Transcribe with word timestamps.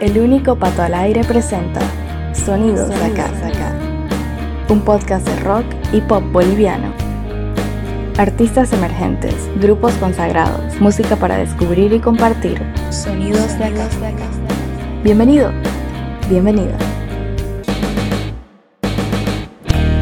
El 0.00 0.18
único 0.18 0.58
pato 0.58 0.82
al 0.82 0.92
aire 0.92 1.22
presenta 1.22 1.80
Sonidos 2.34 2.88
de 2.88 2.96
acá, 2.96 3.30
un 4.68 4.80
podcast 4.80 5.24
de 5.26 5.36
rock 5.36 5.64
y 5.92 6.00
pop 6.00 6.24
boliviano. 6.32 6.92
Artistas 8.18 8.72
emergentes, 8.72 9.34
grupos 9.60 9.94
consagrados, 9.94 10.80
música 10.80 11.14
para 11.14 11.36
descubrir 11.36 11.92
y 11.92 12.00
compartir. 12.00 12.60
Sonidos 12.90 13.56
de 13.56 13.66
acá. 13.66 13.88
Bienvenido, 15.04 15.52
bienvenida. 16.28 16.76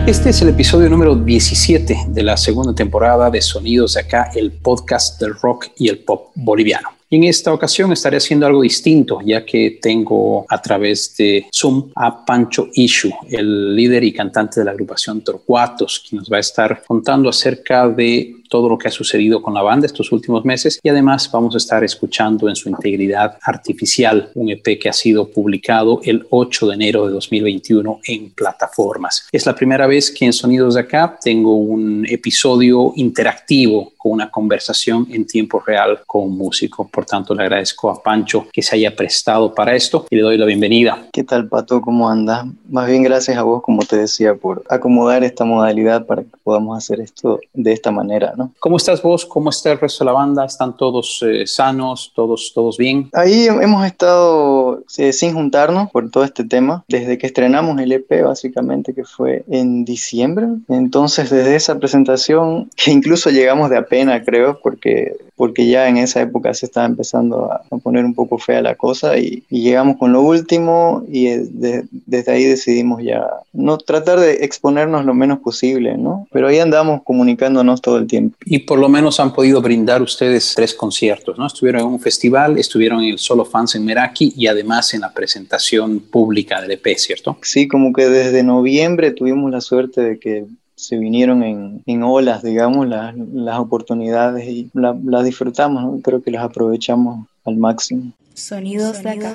Este 0.06 0.30
es 0.30 0.40
el 0.40 0.48
episodio 0.48 0.88
número 0.88 1.14
17 1.16 2.06
de 2.08 2.22
la 2.22 2.38
segunda 2.38 2.74
temporada 2.74 3.28
de 3.28 3.42
Sonidos 3.42 3.94
de 3.94 4.00
acá, 4.00 4.30
el 4.34 4.52
podcast 4.52 5.20
del 5.20 5.34
rock 5.34 5.66
y 5.76 5.88
el 5.88 5.98
pop 5.98 6.30
boliviano. 6.34 7.01
En 7.12 7.24
esta 7.24 7.52
ocasión 7.52 7.92
estaré 7.92 8.16
haciendo 8.16 8.46
algo 8.46 8.62
distinto, 8.62 9.18
ya 9.22 9.44
que 9.44 9.78
tengo 9.82 10.46
a 10.48 10.62
través 10.62 11.14
de 11.18 11.46
Zoom 11.52 11.90
a 11.94 12.24
Pancho 12.24 12.68
Ishu, 12.72 13.10
el 13.28 13.76
líder 13.76 14.02
y 14.02 14.14
cantante 14.14 14.60
de 14.60 14.64
la 14.64 14.70
agrupación 14.70 15.20
Torcuatos, 15.20 16.06
quien 16.08 16.20
nos 16.20 16.32
va 16.32 16.38
a 16.38 16.40
estar 16.40 16.82
contando 16.86 17.28
acerca 17.28 17.86
de 17.86 18.36
todo 18.52 18.68
lo 18.68 18.76
que 18.76 18.86
ha 18.86 18.90
sucedido 18.90 19.40
con 19.40 19.54
la 19.54 19.62
banda 19.62 19.86
estos 19.86 20.12
últimos 20.12 20.44
meses 20.44 20.78
y 20.82 20.90
además 20.90 21.30
vamos 21.32 21.54
a 21.54 21.56
estar 21.56 21.82
escuchando 21.82 22.50
en 22.50 22.54
su 22.54 22.68
integridad 22.68 23.38
artificial 23.40 24.28
un 24.34 24.50
EP 24.50 24.78
que 24.78 24.90
ha 24.90 24.92
sido 24.92 25.26
publicado 25.26 26.02
el 26.04 26.26
8 26.28 26.66
de 26.66 26.74
enero 26.74 27.06
de 27.06 27.14
2021 27.14 28.00
en 28.06 28.28
plataformas. 28.32 29.26
Es 29.32 29.46
la 29.46 29.54
primera 29.54 29.86
vez 29.86 30.10
que 30.10 30.26
en 30.26 30.34
Sonidos 30.34 30.74
de 30.74 30.80
Acá 30.80 31.18
tengo 31.18 31.56
un 31.56 32.04
episodio 32.06 32.92
interactivo 32.96 33.94
con 34.02 34.12
una 34.12 34.30
conversación 34.30 35.06
en 35.10 35.26
tiempo 35.26 35.62
real 35.64 36.00
con 36.06 36.24
un 36.24 36.36
músico. 36.36 36.88
Por 36.88 37.06
tanto, 37.06 37.34
le 37.34 37.44
agradezco 37.44 37.88
a 37.88 38.02
Pancho 38.02 38.48
que 38.52 38.60
se 38.60 38.74
haya 38.74 38.94
prestado 38.96 39.54
para 39.54 39.76
esto 39.76 40.06
y 40.10 40.16
le 40.16 40.22
doy 40.22 40.36
la 40.36 40.44
bienvenida. 40.44 41.06
¿Qué 41.12 41.22
tal, 41.22 41.46
Pato? 41.46 41.80
¿Cómo 41.80 42.10
anda? 42.10 42.44
Más 42.68 42.88
bien 42.88 43.04
gracias 43.04 43.38
a 43.38 43.44
vos, 43.44 43.62
como 43.62 43.82
te 43.82 43.96
decía, 43.96 44.34
por 44.34 44.64
acomodar 44.68 45.22
esta 45.22 45.44
modalidad 45.44 46.04
para 46.04 46.22
que 46.22 46.30
podamos 46.42 46.76
hacer 46.76 47.00
esto 47.00 47.38
de 47.54 47.72
esta 47.72 47.92
manera, 47.92 48.34
¿no? 48.36 48.41
¿Cómo 48.58 48.76
estás 48.76 49.02
vos? 49.02 49.26
¿Cómo 49.26 49.50
está 49.50 49.72
el 49.72 49.78
resto 49.78 50.04
de 50.04 50.06
la 50.06 50.12
banda? 50.12 50.44
¿Están 50.44 50.76
todos 50.76 51.24
eh, 51.26 51.46
sanos? 51.46 52.12
¿Todos, 52.14 52.52
¿Todos 52.54 52.76
bien? 52.76 53.10
Ahí 53.12 53.46
hemos 53.46 53.84
estado 53.86 54.82
eh, 54.96 55.12
sin 55.12 55.34
juntarnos 55.34 55.90
por 55.90 56.10
todo 56.10 56.24
este 56.24 56.44
tema, 56.44 56.84
desde 56.88 57.18
que 57.18 57.26
estrenamos 57.26 57.78
el 57.80 57.92
EP 57.92 58.24
básicamente, 58.24 58.94
que 58.94 59.04
fue 59.04 59.44
en 59.48 59.84
diciembre. 59.84 60.46
Entonces, 60.68 61.30
desde 61.30 61.56
esa 61.56 61.78
presentación, 61.78 62.70
que 62.76 62.90
incluso 62.90 63.30
llegamos 63.30 63.70
de 63.70 63.76
apena, 63.76 64.22
creo, 64.24 64.58
porque 64.62 65.16
porque 65.42 65.66
ya 65.66 65.88
en 65.88 65.96
esa 65.96 66.20
época 66.20 66.54
se 66.54 66.66
estaba 66.66 66.86
empezando 66.86 67.50
a, 67.50 67.62
poner 67.82 68.04
un 68.04 68.14
poco 68.14 68.38
fea 68.38 68.62
la 68.62 68.76
cosa 68.76 69.18
y, 69.18 69.42
llegamos 69.50 69.96
con 69.96 70.12
lo 70.12 70.22
último 70.22 71.04
y 71.10 71.26
eh, 71.26 71.48
desde 71.50 72.30
ahí 72.30 72.44
decidimos 72.44 73.02
ya 73.02 73.26
no 73.52 73.76
tratar 73.78 74.20
de 74.20 74.44
exponernos 74.44 75.04
lo 75.04 75.14
menos 75.14 75.40
posible, 75.40 75.96
¿no? 75.98 76.28
Pero 76.30 76.46
ahí 76.46 76.60
andamos 76.60 77.02
comunicándonos 77.02 77.82
todo 77.82 77.98
el 77.98 78.06
tiempo. 78.06 78.31
Y 78.44 78.60
por 78.60 78.78
lo 78.78 78.88
menos 78.88 79.20
han 79.20 79.32
podido 79.32 79.60
brindar 79.60 80.02
ustedes 80.02 80.54
tres 80.54 80.74
conciertos, 80.74 81.38
¿no? 81.38 81.46
Estuvieron 81.46 81.82
en 81.82 81.86
un 81.88 82.00
festival, 82.00 82.58
estuvieron 82.58 83.00
en 83.02 83.10
el 83.10 83.18
Solo 83.18 83.44
Fans 83.44 83.74
en 83.74 83.84
Meraki 83.84 84.32
y 84.36 84.46
además 84.46 84.94
en 84.94 85.02
la 85.02 85.12
presentación 85.12 86.00
pública 86.00 86.60
del 86.60 86.72
EP, 86.72 86.96
¿cierto? 86.96 87.38
Sí, 87.42 87.68
como 87.68 87.92
que 87.92 88.08
desde 88.08 88.42
noviembre 88.42 89.10
tuvimos 89.12 89.50
la 89.50 89.60
suerte 89.60 90.00
de 90.00 90.18
que 90.18 90.46
se 90.74 90.98
vinieron 90.98 91.42
en, 91.42 91.82
en 91.86 92.02
olas, 92.02 92.42
digamos, 92.42 92.88
las, 92.88 93.14
las 93.16 93.58
oportunidades 93.58 94.48
y 94.48 94.70
las 94.74 95.24
disfrutamos, 95.24 96.00
creo 96.02 96.22
que 96.22 96.30
las 96.30 96.44
aprovechamos 96.44 97.28
al 97.44 97.56
máximo. 97.56 98.12
Sonidos 98.34 99.02
de 99.02 99.10
acá. 99.10 99.34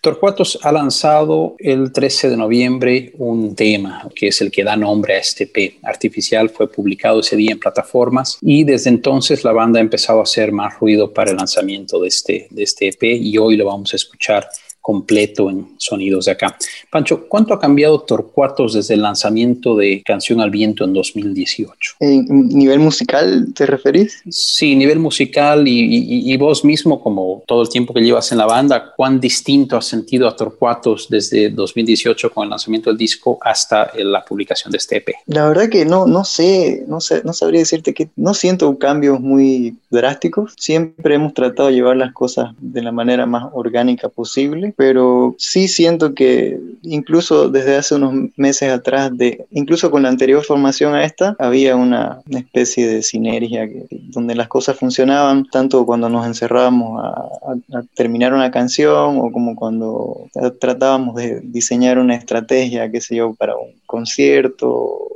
Torcuatos 0.00 0.58
ha 0.62 0.72
lanzado 0.72 1.56
el 1.58 1.92
13 1.92 2.30
de 2.30 2.36
noviembre 2.38 3.12
un 3.18 3.54
tema 3.54 4.08
que 4.14 4.28
es 4.28 4.40
el 4.40 4.50
que 4.50 4.64
da 4.64 4.74
nombre 4.74 5.16
a 5.16 5.18
este 5.18 5.46
P. 5.46 5.78
Artificial 5.82 6.48
fue 6.48 6.70
publicado 6.70 7.20
ese 7.20 7.36
día 7.36 7.52
en 7.52 7.60
plataformas 7.60 8.38
y 8.40 8.64
desde 8.64 8.88
entonces 8.88 9.44
la 9.44 9.52
banda 9.52 9.78
ha 9.78 9.82
empezado 9.82 10.20
a 10.20 10.22
hacer 10.22 10.52
más 10.52 10.78
ruido 10.80 11.12
para 11.12 11.32
el 11.32 11.36
lanzamiento 11.36 12.00
de 12.00 12.08
este, 12.08 12.46
de 12.48 12.62
este 12.62 12.88
EP 12.88 13.02
y 13.02 13.36
hoy 13.36 13.58
lo 13.58 13.66
vamos 13.66 13.92
a 13.92 13.96
escuchar 13.96 14.48
completo 14.90 15.48
en 15.48 15.68
sonidos 15.76 16.24
de 16.24 16.32
acá. 16.32 16.56
Pancho, 16.90 17.28
¿cuánto 17.28 17.54
ha 17.54 17.60
cambiado 17.60 18.00
Torcuatos 18.00 18.74
desde 18.74 18.94
el 18.94 19.02
lanzamiento 19.02 19.76
de 19.76 20.02
Canción 20.04 20.40
al 20.40 20.50
Viento 20.50 20.82
en 20.82 20.92
2018? 20.92 21.92
¿En 22.00 22.48
nivel 22.48 22.80
musical 22.80 23.52
te 23.54 23.66
referís? 23.66 24.20
Sí, 24.28 24.74
nivel 24.74 24.98
musical 24.98 25.68
y, 25.68 26.32
y, 26.32 26.36
vos 26.36 26.64
mismo, 26.64 27.00
como 27.00 27.44
todo 27.46 27.62
el 27.62 27.68
tiempo 27.68 27.94
que 27.94 28.00
llevas 28.00 28.32
en 28.32 28.38
la 28.38 28.46
banda, 28.46 28.92
¿cuán 28.96 29.20
distinto 29.20 29.76
has 29.76 29.86
sentido 29.86 30.26
a 30.26 30.34
Torcuatos 30.34 31.06
desde 31.08 31.50
2018 31.50 32.32
con 32.32 32.42
el 32.42 32.50
lanzamiento 32.50 32.90
del 32.90 32.98
disco 32.98 33.38
hasta 33.42 33.92
la 33.96 34.24
publicación 34.24 34.72
de 34.72 34.78
este 34.78 34.96
EP? 34.96 35.10
La 35.26 35.46
verdad 35.46 35.68
que 35.68 35.84
no, 35.84 36.04
no 36.04 36.24
sé, 36.24 36.82
no 36.88 37.00
sé, 37.00 37.22
no 37.24 37.32
sabría 37.32 37.60
decirte 37.60 37.94
que 37.94 38.08
no 38.16 38.34
siento 38.34 38.76
cambios 38.76 39.20
muy 39.20 39.76
drásticos. 39.88 40.54
Siempre 40.56 41.14
hemos 41.14 41.32
tratado 41.32 41.68
de 41.68 41.76
llevar 41.76 41.96
las 41.96 42.12
cosas 42.12 42.50
de 42.58 42.82
la 42.82 42.90
manera 42.90 43.24
más 43.24 43.50
orgánica 43.52 44.08
posible 44.08 44.74
pero 44.80 45.34
sí 45.36 45.68
siento 45.68 46.14
que 46.14 46.58
incluso 46.80 47.50
desde 47.50 47.76
hace 47.76 47.96
unos 47.96 48.30
meses 48.38 48.72
atrás, 48.72 49.14
de, 49.14 49.44
incluso 49.50 49.90
con 49.90 50.04
la 50.04 50.08
anterior 50.08 50.42
formación 50.42 50.94
a 50.94 51.04
esta, 51.04 51.36
había 51.38 51.76
una, 51.76 52.22
especie 52.30 52.88
de 52.88 53.02
sinergia 53.02 53.68
donde 53.90 54.34
las 54.34 54.48
cosas 54.48 54.78
funcionaban 54.78 55.44
tanto 55.44 55.84
cuando 55.84 56.08
nos 56.08 56.26
encerrábamos 56.26 57.04
a, 57.04 57.10
a 57.76 57.82
terminar 57.94 58.32
una 58.32 58.50
canción 58.50 59.18
o 59.18 59.30
como 59.30 59.54
cuando 59.54 60.30
tratábamos 60.58 61.14
de 61.14 61.40
diseñar 61.42 61.98
una 61.98 62.14
estrategia, 62.14 62.90
qué 62.90 63.02
sé 63.02 63.16
yo, 63.16 63.34
para 63.34 63.56
un 63.56 63.74
concierto 63.84 65.10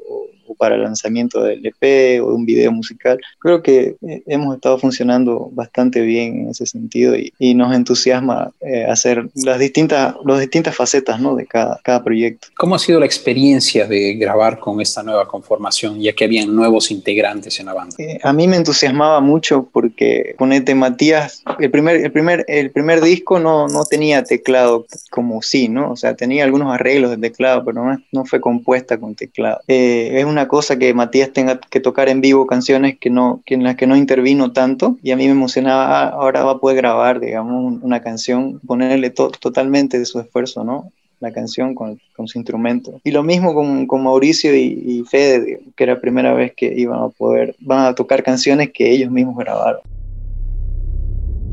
para 0.54 0.74
el 0.74 0.82
lanzamiento 0.82 1.42
del 1.42 1.64
EP 1.64 2.22
o 2.22 2.28
de 2.28 2.34
un 2.34 2.46
video 2.46 2.72
musical. 2.72 3.20
Creo 3.38 3.62
que 3.62 3.96
eh, 4.06 4.22
hemos 4.26 4.54
estado 4.54 4.78
funcionando 4.78 5.50
bastante 5.52 6.00
bien 6.00 6.40
en 6.40 6.48
ese 6.50 6.66
sentido 6.66 7.14
y, 7.16 7.32
nos 7.54 7.72
entusiasma 7.72 8.50
eh, 8.60 8.84
hacer 8.84 9.28
las 9.34 9.60
distintas, 9.60 10.16
las 10.24 10.40
distintas 10.40 10.74
facetas 10.74 11.20
¿no? 11.20 11.36
de 11.36 11.46
cada, 11.46 11.80
cada 11.84 12.02
proyecto. 12.02 12.48
¿Cómo 12.56 12.74
ha 12.74 12.80
sido 12.80 12.98
la 12.98 13.06
experiencia 13.06 13.86
de 13.86 14.14
grabar 14.14 14.58
con 14.58 14.80
esta 14.80 15.04
nueva 15.04 15.28
conformación, 15.28 16.00
ya 16.00 16.12
que 16.12 16.24
habían 16.24 16.54
nuevos 16.54 16.90
integrantes 16.90 17.60
en 17.60 17.66
la 17.66 17.74
banda? 17.74 17.94
Eh, 17.98 18.18
a 18.22 18.32
mí 18.32 18.48
me 18.48 18.56
entusiasmaba 18.56 19.20
mucho 19.20 19.68
porque 19.72 20.34
ponete 20.36 20.74
Matías, 20.74 21.44
el 21.60 21.70
primer, 21.70 21.96
el 21.96 22.10
primer, 22.10 22.44
el 22.48 22.72
primer 22.72 23.00
disco 23.00 23.38
no, 23.38 23.68
no 23.68 23.84
tenía 23.84 24.24
teclado 24.24 24.86
como 25.10 25.42
sí, 25.42 25.68
¿no? 25.68 25.92
O 25.92 25.96
sea, 25.96 26.16
tenía 26.16 26.42
algunos 26.42 26.74
arreglos 26.74 27.10
de 27.10 27.18
teclado, 27.18 27.64
pero 27.64 27.84
no, 27.84 28.02
no 28.10 28.24
fue 28.24 28.40
compuesta 28.40 28.98
con 28.98 29.14
teclado. 29.14 29.60
es 29.68 30.24
una 30.24 30.43
cosa 30.48 30.78
que 30.78 30.94
Matías 30.94 31.32
tenga 31.32 31.58
que 31.58 31.80
tocar 31.80 32.08
en 32.08 32.20
vivo 32.20 32.46
canciones 32.46 32.98
que 32.98 33.10
no, 33.10 33.42
que 33.44 33.54
en 33.54 33.64
las 33.64 33.76
que 33.76 33.86
no 33.86 33.96
intervino 33.96 34.52
tanto 34.52 34.96
y 35.02 35.10
a 35.10 35.16
mí 35.16 35.24
me 35.26 35.32
emocionaba, 35.32 36.02
ah, 36.02 36.08
ahora 36.08 36.44
va 36.44 36.52
a 36.52 36.58
poder 36.58 36.76
grabar, 36.76 37.20
digamos, 37.20 37.80
una 37.82 38.00
canción, 38.00 38.60
ponerle 38.66 39.10
totalmente 39.10 39.98
de 39.98 40.04
su 40.04 40.20
esfuerzo, 40.20 40.64
¿no? 40.64 40.90
la 41.20 41.32
canción 41.32 41.74
con, 41.74 41.98
con, 42.14 42.28
su 42.28 42.38
instrumento. 42.38 43.00
Y 43.02 43.10
lo 43.10 43.22
mismo 43.22 43.54
con, 43.54 43.86
con 43.86 44.02
Mauricio 44.02 44.54
y, 44.54 44.82
y 44.86 45.04
Fede, 45.04 45.60
que 45.74 45.84
era 45.84 45.94
la 45.94 46.00
primera 46.00 46.34
vez 46.34 46.52
que 46.54 46.72
iban 46.76 47.02
a 47.02 47.08
poder, 47.08 47.56
van 47.60 47.86
a 47.86 47.94
tocar 47.94 48.22
canciones 48.22 48.70
que 48.72 48.90
ellos 48.90 49.10
mismos 49.10 49.36
grabaron. 49.36 49.80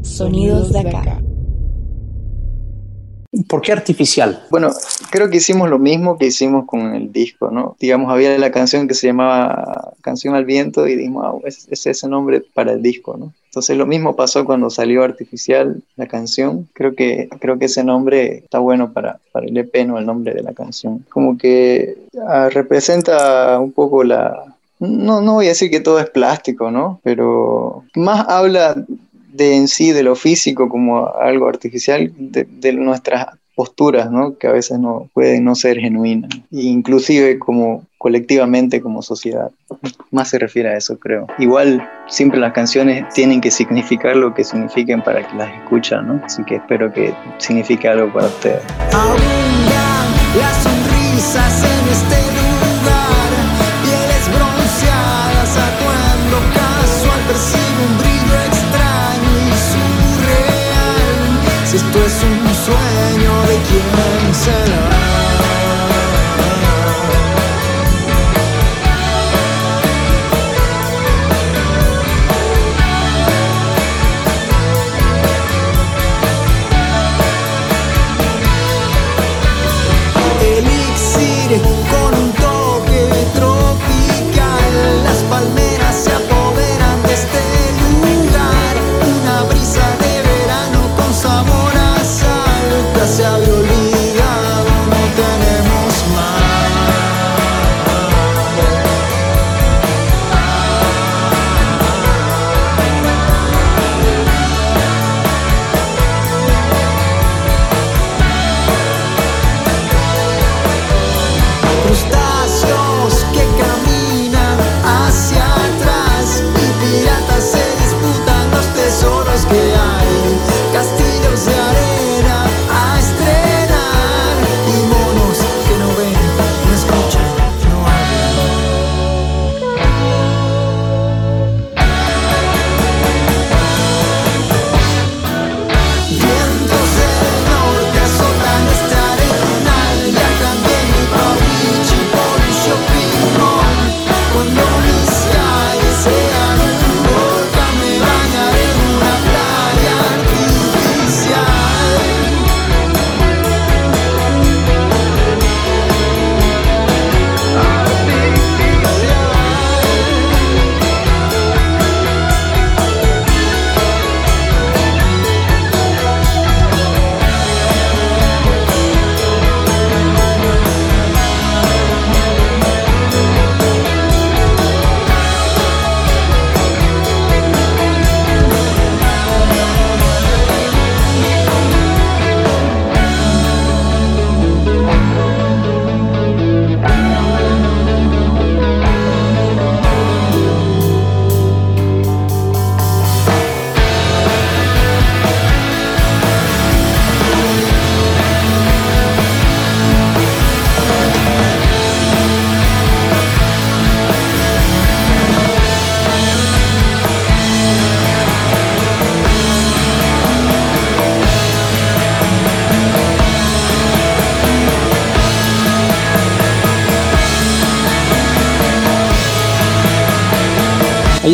Sonidos 0.02 0.74
de 0.74 0.80
acá. 0.80 1.22
¿Por 3.48 3.62
qué 3.62 3.72
artificial? 3.72 4.46
Bueno, 4.50 4.72
creo 5.10 5.30
que 5.30 5.38
hicimos 5.38 5.70
lo 5.70 5.80
mismo 5.80 6.18
que 6.18 6.26
hicimos 6.26 6.66
con 6.66 6.94
el 6.94 7.14
disco, 7.14 7.50
¿no? 7.50 7.78
Digamos, 7.80 8.12
había 8.12 8.38
la 8.38 8.52
canción 8.52 8.90
que 8.90 8.94
se 8.94 9.08
llamaba 9.08 9.94
Canción 10.02 10.36
al 10.36 10.44
Viento 10.44 10.86
y 10.86 10.96
dijimos, 10.96 11.26
ah, 11.26 11.48
es, 11.48 11.66
es 11.72 11.86
ese 11.86 12.10
nombre 12.10 12.44
para 12.54 12.74
el 12.74 12.82
disco, 12.82 13.16
¿no? 13.18 13.34
Entonces 13.46 13.78
lo 13.78 13.86
mismo 13.86 14.16
pasó 14.16 14.46
cuando 14.46 14.70
salió 14.70 15.04
Artificial 15.04 15.82
la 15.96 16.08
canción. 16.08 16.68
Creo 16.74 16.94
que, 16.94 17.30
creo 17.40 17.58
que 17.58 17.66
ese 17.66 17.84
nombre 17.84 18.40
está 18.40 18.60
bueno 18.60 18.92
para, 18.92 19.20
para 19.32 19.46
el 19.46 19.58
EP, 19.58 19.86
no 19.86 19.98
el 19.98 20.06
nombre 20.06 20.34
de 20.34 20.44
la 20.44 20.54
canción. 20.54 21.06
Como 21.10 21.38
que 21.38 21.98
ah, 22.28 22.50
representa 22.50 23.60
un 23.60 23.72
poco 23.72 24.04
la... 24.04 24.56
No, 24.80 25.22
no 25.22 25.34
voy 25.36 25.46
a 25.46 25.50
decir 25.50 25.70
que 25.70 25.80
todo 25.80 26.00
es 26.00 26.10
plástico, 26.10 26.72
¿no? 26.72 27.00
Pero 27.04 27.84
más 27.96 28.28
habla 28.28 28.86
de 29.34 29.56
en 29.56 29.68
sí, 29.68 29.92
de 29.92 30.04
lo 30.04 30.16
físico 30.16 30.70
como 30.70 31.08
algo 31.08 31.48
artificial, 31.48 32.12
de, 32.18 32.74
nuestras 32.74 33.28
posturas, 33.56 34.10
¿no? 34.10 34.38
que 34.38 34.48
a 34.48 34.52
veces 34.52 34.80
no 34.80 35.10
pueden 35.14 35.44
no 35.44 35.56
ser 35.56 35.80
genuinas, 35.80 36.32
inclusive 36.52 37.38
como 37.38 37.86
colectivamente 37.98 38.82
como 38.82 39.04
sociedad. 39.04 39.52
Más 40.10 40.30
se 40.30 40.40
refiere 40.40 40.70
a 40.70 40.78
eso, 40.78 40.98
creo. 40.98 41.28
Igual 41.38 41.88
siempre 42.08 42.40
las 42.40 42.54
canciones 42.54 43.08
tienen 43.14 43.42
que 43.42 43.52
significar 43.52 44.16
lo 44.16 44.34
que 44.34 44.44
signifiquen 44.44 45.04
para 45.04 45.28
que 45.28 45.36
las 45.36 45.54
escuchan, 45.62 46.08
¿no? 46.08 46.26
Así 46.26 46.44
que 46.44 46.56
espero 46.56 46.92
que 46.92 47.14
signifique 47.38 47.88
algo 47.88 48.12
para 48.12 48.26
ustedes. 48.26 48.64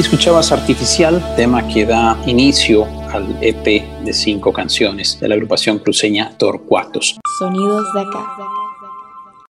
Escuchabas 0.08 0.54
Artificial, 0.54 1.22
tema 1.36 1.68
que 1.68 1.86
da 1.86 2.18
inicio 2.26 2.88
al 3.12 3.38
EP 3.42 3.84
de 4.06 4.14
cinco 4.14 4.54
canciones 4.54 5.20
de 5.20 5.28
la 5.28 5.36
agrupación 5.36 5.80
cruceña 5.80 6.32
Torcuatos. 6.38 7.20
Sonidos 7.38 7.94
de 7.94 8.00
acá. 8.00 8.57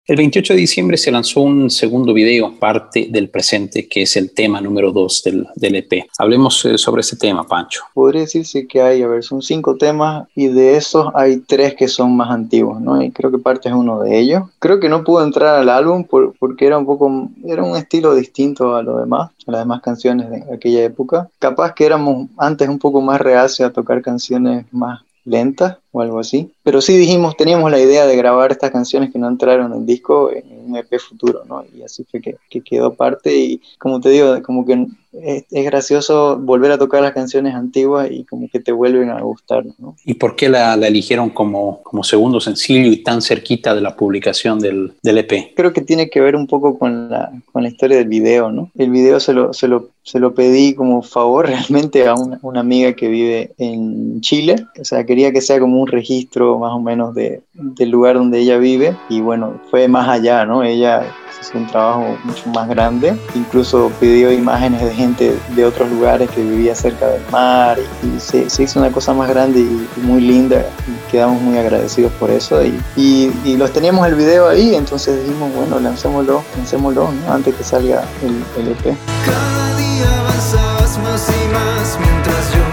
El 0.08 0.16
28 0.16 0.54
de 0.54 0.60
diciembre 0.60 0.96
se 0.96 1.12
lanzó 1.12 1.42
un 1.42 1.70
segundo 1.70 2.14
video, 2.14 2.58
parte 2.58 3.10
del 3.12 3.28
presente, 3.28 3.90
que 3.90 4.04
es 4.04 4.16
el 4.16 4.32
tema 4.32 4.62
número 4.62 4.94
2 4.94 5.24
del, 5.24 5.48
del, 5.54 5.76
EP. 5.76 6.08
Hablemos 6.18 6.64
eh, 6.64 6.78
sobre 6.78 7.02
ese 7.02 7.18
tema, 7.18 7.44
Pancho. 7.44 7.82
Podría 7.94 8.22
decirse 8.22 8.68
que 8.68 8.82
hay, 8.82 9.02
a 9.02 9.08
ver, 9.10 9.22
son 9.22 9.42
cinco 9.42 9.76
temas 9.76 10.26
y 10.34 10.48
de 10.48 10.78
esos 10.78 11.12
hay 11.14 11.40
tres 11.40 11.76
que 11.76 11.90
son 11.90 12.16
más 12.16 12.32
antiguos, 12.32 12.80
¿no? 12.80 13.04
Y 13.04 13.12
creo 13.12 13.32
que 13.32 13.38
parte 13.38 13.68
es 13.68 13.76
uno 13.76 14.00
de 14.00 14.18
ellos. 14.18 14.44
Creo 14.60 14.80
que 14.80 14.88
no 14.88 15.04
pudo 15.04 15.26
entrar 15.26 15.60
al 15.60 15.68
álbum 15.68 16.06
por, 16.06 16.34
porque 16.40 16.68
era 16.68 16.78
un 16.78 16.86
poco, 16.86 17.30
era 17.46 17.64
un 17.64 17.76
estilo 17.76 18.16
distinto 18.16 18.78
a 18.78 18.84
lo 18.84 19.00
demás, 19.00 19.32
a 19.46 19.52
las 19.52 19.60
demás 19.60 19.82
canciones 19.82 20.30
de 20.30 20.54
aquella 20.54 20.86
época. 20.86 21.30
Capaz 21.38 21.74
que 21.74 21.86
éramos 21.86 22.30
antes 22.38 22.70
un 22.70 22.80
poco 22.80 23.02
más 23.02 23.20
reacios 23.20 23.70
a 23.70 23.74
tocar 23.74 24.02
canciones 24.02 24.68
más 24.72 25.02
lentas 25.26 25.80
o 25.92 26.02
algo 26.02 26.20
así. 26.20 26.52
Pero 26.64 26.82
sí 26.82 26.98
dijimos, 26.98 27.38
teníamos 27.38 27.72
la 27.72 27.80
idea 27.80 28.06
de 28.06 28.16
grabar 28.16 28.52
estas 28.52 28.72
canciones 28.72 29.12
que 29.12 29.20
no 29.20 29.28
entraron 29.28 29.72
en 29.74 29.80
el 29.80 29.86
disco 29.86 30.32
en 30.32 30.44
un 30.66 30.78
EP 30.78 31.00
futuro, 31.00 31.44
¿no? 31.48 31.64
Y 31.76 31.82
así 31.82 32.04
fue 32.10 32.22
que, 32.22 32.36
que 32.50 32.62
quedó 32.62 32.94
parte 32.94 33.36
y 33.36 33.62
como 33.80 34.00
te 34.02 34.10
digo, 34.10 34.42
como 34.44 34.66
que 34.66 34.88
es, 35.14 35.46
es, 35.50 35.66
gracioso 35.66 36.38
volver 36.38 36.72
a 36.72 36.78
tocar 36.78 37.02
las 37.02 37.14
canciones 37.14 37.56
antiguas 37.56 38.10
y 38.12 38.24
como 38.26 38.48
que 38.50 38.60
te 38.60 38.72
vuelven 38.72 39.10
a 39.10 39.22
gustar, 39.22 39.66
¿no? 39.80 39.96
¿Y 40.06 40.16
por 40.16 40.36
qué 40.36 40.50
la, 40.50 40.76
la 40.76 40.88
eligieron 40.88 41.30
como, 41.30 41.82
como 41.84 42.04
segundo 42.04 42.40
sencillo 42.40 42.92
y 42.92 42.98
tan 42.98 43.22
cerquita 43.22 43.74
de 43.74 43.82
la 43.82 43.96
publicación 43.96 44.60
del, 44.60 44.94
del, 45.02 45.18
EP? 45.20 45.54
Creo 45.56 45.74
que 45.74 45.82
tiene 45.82 46.10
que 46.10 46.22
ver 46.22 46.36
un 46.36 46.48
poco 46.48 46.78
con 46.78 47.10
la, 47.10 47.32
con 47.52 47.64
la 47.64 47.70
historia 47.70 47.98
del 47.98 48.08
video, 48.08 48.52
¿no? 48.52 48.72
El 48.78 48.92
video 48.92 49.20
se 49.20 49.34
lo, 49.34 49.54
se 49.54 49.68
lo, 49.68 49.90
se 50.04 50.20
lo 50.20 50.34
pedí 50.34 50.74
como 50.76 51.02
favor 51.02 51.48
realmente 51.48 52.06
a 52.08 52.14
una, 52.14 52.40
una 52.42 52.60
amiga 52.60 52.94
que 52.94 53.08
vive 53.08 53.52
en 53.58 54.22
Chile, 54.22 54.66
o 54.80 54.86
sea, 54.86 55.06
quería 55.06 55.32
que 55.32 55.42
sea 55.42 55.60
como 55.60 55.77
un 55.82 55.88
registro 55.88 56.58
más 56.60 56.72
o 56.72 56.80
menos 56.80 57.14
de, 57.14 57.42
del 57.54 57.90
lugar 57.90 58.16
donde 58.16 58.40
ella 58.40 58.58
vive 58.58 58.96
y 59.10 59.22
bueno, 59.22 59.60
fue 59.70 59.88
más 59.88 60.08
allá, 60.08 60.46
¿no? 60.46 60.64
Ella 60.64 61.04
hizo 61.40 61.58
un 61.58 61.68
trabajo 61.68 62.18
mucho 62.24 62.50
más 62.50 62.68
grande, 62.68 63.16
incluso 63.36 63.92
pidió 64.00 64.32
imágenes 64.32 64.84
de 64.84 64.94
gente 64.94 65.38
de 65.56 65.66
otros 65.66 65.90
lugares 65.92 66.30
que 66.32 66.42
vivía 66.42 66.76
cerca 66.76 67.08
del 67.08 67.22
mar 67.32 67.78
y, 68.04 68.20
se, 68.20 68.50
se, 68.50 68.64
hizo 68.64 68.80
una 68.80 68.92
cosa 68.92 69.14
más 69.14 69.30
grande 69.30 69.60
y, 69.60 69.88
y, 69.98 70.00
muy 70.02 70.22
linda 70.22 70.66
y 70.88 71.12
quedamos 71.12 71.42
muy 71.42 71.58
agradecidos 71.58 72.12
por 72.14 72.30
eso 72.30 72.64
y, 72.64 72.80
y, 72.96 73.32
y, 73.46 73.58
los 73.58 73.72
teníamos 73.72 74.08
el 74.08 74.16
video 74.16 74.48
ahí, 74.48 74.76
entonces 74.76 75.24
dijimos, 75.26 75.54
bueno, 75.54 75.80
lancémoslo, 75.80 76.44
lancémoslo 76.58 77.12
¿no? 77.12 77.34
antes 77.34 77.56
que 77.56 77.64
salga 77.64 78.04
el, 78.24 78.44
el 78.62 78.72
EP. 78.72 78.98
Cada 79.26 79.78
día 79.78 80.20
avanzabas 80.22 80.98
más 81.00 81.30
y 81.30 81.54
más 81.54 82.00
mientras 82.00 82.54
yo 82.54 82.67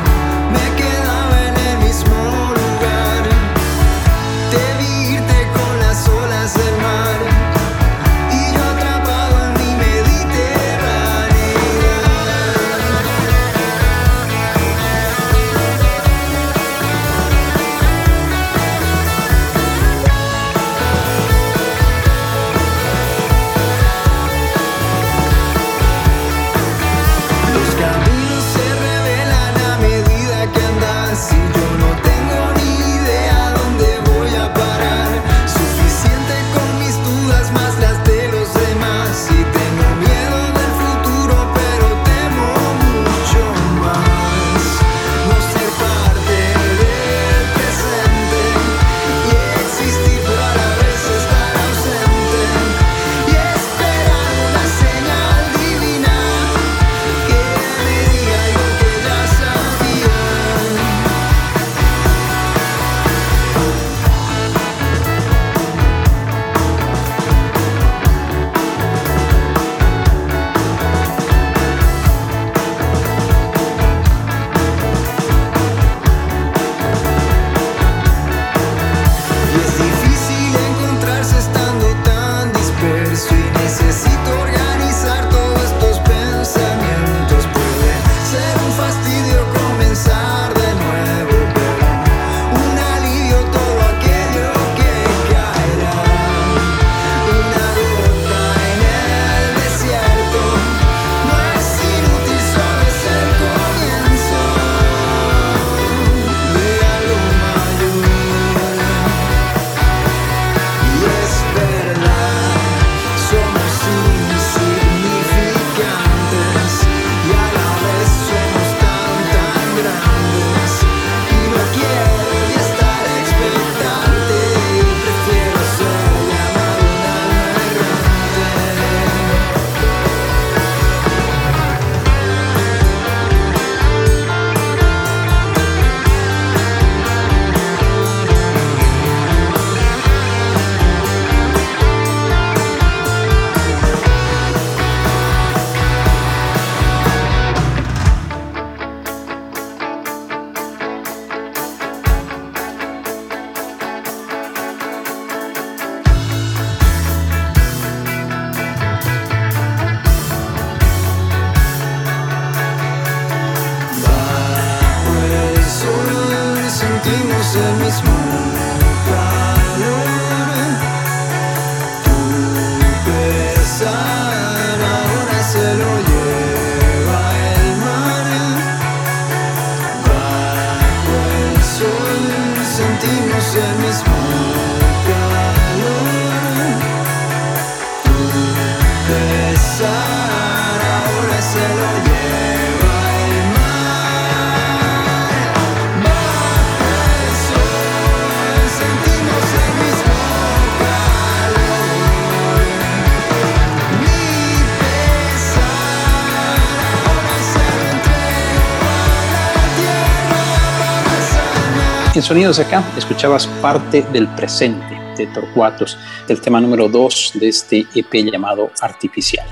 En 212.15 212.23
Sonidos 212.23 212.59
de 212.59 212.63
acá 212.63 212.85
escuchabas 212.97 213.49
parte 213.61 214.03
del 214.13 214.29
presente 214.37 214.95
de 215.17 215.27
Torcuatos, 215.27 215.99
el 216.29 216.41
tema 216.41 216.61
número 216.61 216.89
2 216.89 217.33
de 217.41 217.49
este 217.49 217.87
EP 217.93 218.31
llamado 218.31 218.71
Artificial. 218.81 219.45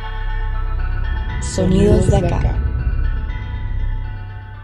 Sonidos 1.41 2.09
de 2.09 2.19
acá. 2.19 2.57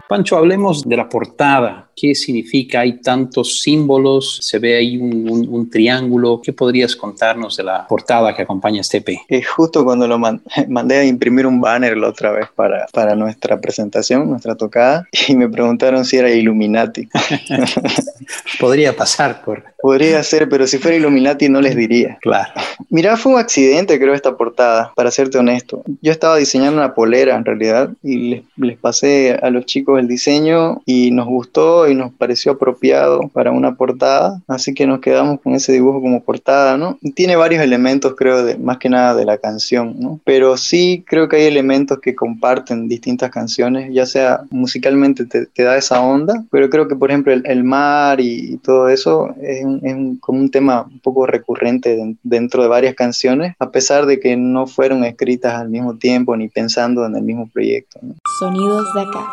Pancho, 0.07 0.37
hablemos 0.37 0.87
de 0.87 0.95
la 0.95 1.09
portada. 1.09 1.88
¿Qué 1.99 2.15
significa? 2.15 2.81
Hay 2.81 2.99
tantos 3.01 3.61
símbolos, 3.61 4.39
se 4.41 4.57
ve 4.59 4.77
ahí 4.77 4.97
un, 4.97 5.29
un- 5.29 5.47
un 5.49 5.69
triángulo. 5.69 6.41
¿Qué 6.41 6.53
podrías 6.53 6.95
contarnos 6.95 7.57
de 7.57 7.63
la 7.63 7.85
portada 7.87 8.35
que 8.35 8.43
acompaña 8.43 8.81
este 8.81 8.97
EP? 8.97 9.09
Eh, 9.27 9.43
justo 9.43 9.83
cuando 9.83 10.07
lo 10.07 10.17
man- 10.17 10.41
mandé 10.69 10.97
a 10.97 11.05
imprimir 11.05 11.45
un 11.45 11.59
banner 11.59 11.97
la 11.97 12.09
otra 12.09 12.31
vez 12.31 12.47
para, 12.55 12.85
para 12.93 13.15
nuestra 13.15 13.59
presentación, 13.59 14.29
nuestra 14.29 14.55
tocada, 14.55 15.07
y 15.27 15.35
me 15.35 15.49
preguntaron 15.49 16.05
si 16.05 16.17
era 16.17 16.31
Illuminati. 16.31 17.09
Podría 18.59 18.95
pasar 18.95 19.43
por... 19.43 19.63
Podría 19.81 20.21
ser, 20.23 20.49
pero 20.49 20.67
si 20.67 20.77
fuera 20.77 20.97
Illuminati 20.97 21.47
no 21.47 21.61
les 21.61 21.73
diría. 21.73 22.17
Claro. 22.21 22.51
Mirá, 22.89 23.15
fue 23.15 23.31
un 23.33 23.39
accidente, 23.39 23.97
creo, 23.97 24.13
esta 24.13 24.35
portada, 24.35 24.91
para 24.93 25.09
serte 25.09 25.37
honesto. 25.37 25.83
Yo 26.01 26.11
estaba 26.11 26.35
diseñando 26.35 26.81
una 26.81 26.93
polera, 26.93 27.35
en 27.37 27.45
realidad, 27.45 27.89
y 28.03 28.17
les, 28.29 28.43
les 28.57 28.77
pasé 28.77 29.39
a 29.41 29.49
los 29.49 29.65
chicos 29.65 29.97
el 29.97 30.09
diseño 30.09 30.81
y 30.85 31.11
nos 31.11 31.27
gustó 31.27 31.87
y 31.89 31.95
nos 31.95 32.13
pareció 32.13 32.53
apropiado 32.53 33.29
para 33.33 33.51
una 33.51 33.75
portada, 33.75 34.41
así 34.47 34.73
que 34.73 34.87
nos 34.87 34.99
quedamos 34.99 35.39
con 35.41 35.53
ese 35.55 35.71
dibujo 35.71 36.01
como 36.01 36.21
portada, 36.23 36.77
¿no? 36.77 36.97
Tiene 37.15 37.35
varios 37.35 37.63
elementos, 37.63 38.15
creo, 38.15 38.43
de, 38.43 38.57
más 38.57 38.77
que 38.77 38.89
nada 38.89 39.13
de 39.15 39.25
la 39.25 39.37
canción, 39.37 39.95
¿no? 39.99 40.19
Pero 40.23 40.57
sí 40.57 41.03
creo 41.07 41.27
que 41.27 41.37
hay 41.37 41.45
elementos 41.45 41.99
que 41.99 42.15
comparten 42.15 42.87
distintas 42.87 43.31
canciones, 43.31 43.93
ya 43.93 44.05
sea 44.05 44.41
musicalmente 44.49 45.25
te, 45.25 45.45
te 45.45 45.63
da 45.63 45.77
esa 45.77 46.01
onda, 46.01 46.43
pero 46.51 46.69
creo 46.69 46.87
que, 46.87 46.95
por 46.95 47.09
ejemplo, 47.09 47.33
el, 47.33 47.43
el 47.45 47.63
mar 47.63 48.19
y, 48.19 48.57
todo 48.63 48.89
eso 48.89 49.33
es, 49.41 49.65
es 49.83 49.95
como 50.19 50.39
un 50.39 50.51
tema 50.51 50.83
un 50.83 50.99
poco 50.99 51.25
recurrente 51.25 51.95
den- 51.95 52.17
dentro 52.23 52.61
de 52.61 52.67
varias 52.69 52.95
canciones, 52.95 53.55
a 53.59 53.69
pesar 53.71 54.05
de 54.05 54.19
que 54.19 54.35
no 54.35 54.67
fueron 54.67 55.03
escritas 55.03 55.53
al 55.55 55.69
mismo 55.69 55.95
tiempo 55.95 56.35
ni 56.35 56.49
pensando 56.49 57.05
en 57.05 57.15
el 57.15 57.23
mismo 57.23 57.47
proyecto. 57.51 57.99
¿no? 58.01 58.15
Sonidos 58.39 58.93
de 58.93 59.01
acá. 59.01 59.25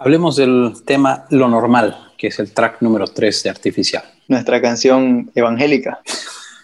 Hablemos 0.00 0.36
del 0.36 0.74
tema 0.84 1.24
Lo 1.30 1.48
Normal, 1.48 2.12
que 2.16 2.28
es 2.28 2.38
el 2.38 2.52
track 2.52 2.82
número 2.82 3.08
3 3.08 3.42
de 3.42 3.50
Artificial. 3.50 4.04
Nuestra 4.28 4.62
canción 4.62 5.28
evangélica, 5.34 6.00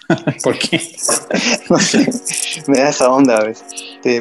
¿Por 0.45 0.57
qué? 0.57 0.81
no 1.71 1.79
sé, 1.79 2.09
me 2.69 2.79
da 2.79 2.91
esa 2.91 3.11
onda 3.11 3.39
a 3.39 3.45
veces. 3.45 3.65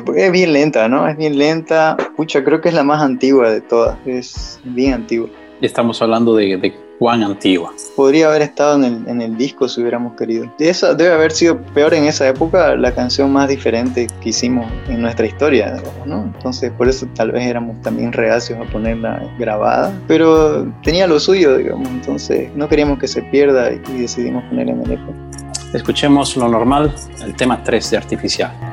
Porque 0.03 0.25
es 0.25 0.31
bien 0.31 0.53
lenta, 0.53 0.87
¿no? 0.87 1.07
Es 1.07 1.15
bien 1.15 1.37
lenta. 1.37 1.95
Pucha, 2.15 2.43
creo 2.43 2.59
que 2.59 2.69
es 2.69 2.75
la 2.75 2.83
más 2.83 3.03
antigua 3.03 3.51
de 3.51 3.61
todas. 3.61 3.97
Es 4.07 4.59
bien 4.63 4.93
antigua. 4.93 5.29
Estamos 5.61 6.01
hablando 6.01 6.35
de, 6.35 6.57
de 6.57 6.73
cuán 6.99 7.23
antigua. 7.23 7.73
Podría 7.95 8.27
haber 8.27 8.41
estado 8.43 8.75
en 8.75 8.83
el, 8.83 9.07
en 9.07 9.21
el 9.21 9.37
disco 9.37 9.67
si 9.67 9.81
hubiéramos 9.81 10.15
querido. 10.15 10.51
Esa 10.59 10.93
debe 10.93 11.13
haber 11.13 11.31
sido 11.31 11.59
peor 11.73 11.93
en 11.93 12.05
esa 12.05 12.27
época, 12.27 12.75
la 12.75 12.93
canción 12.93 13.31
más 13.31 13.49
diferente 13.49 14.07
que 14.21 14.29
hicimos 14.29 14.65
en 14.87 15.01
nuestra 15.01 15.25
historia, 15.25 15.73
digamos, 15.73 16.07
¿no? 16.07 16.23
Entonces 16.23 16.71
por 16.71 16.87
eso 16.87 17.07
tal 17.15 17.31
vez 17.31 17.45
éramos 17.45 17.81
también 17.81 18.13
reacios 18.13 18.59
a 18.59 18.71
ponerla 18.71 19.21
grabada, 19.37 19.93
pero 20.07 20.71
tenía 20.83 21.07
lo 21.07 21.19
suyo, 21.19 21.57
digamos, 21.57 21.87
entonces 21.89 22.49
no 22.55 22.67
queríamos 22.67 22.99
que 22.99 23.07
se 23.07 23.21
pierda 23.23 23.71
y, 23.71 23.81
y 23.93 24.01
decidimos 24.01 24.43
ponerla 24.45 24.73
en 24.73 24.81
el 24.81 24.91
EP. 24.93 24.99
Escuchemos 25.73 26.37
Lo 26.37 26.47
Normal, 26.47 26.93
el 27.23 27.35
tema 27.35 27.63
3 27.63 27.91
de 27.91 27.97
Artificial. 27.97 28.72